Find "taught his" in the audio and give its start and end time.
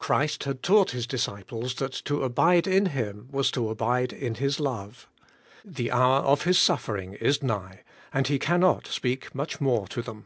0.60-1.06